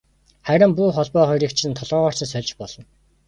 Харин 0.47 0.71
буу 0.77 0.87
холбоо 0.95 1.25
хоёрыг 1.27 1.51
чинь 1.57 1.77
толгойгоор 1.79 2.13
чинь 2.17 2.31
сольж 2.31 2.51
болно. 2.59 2.83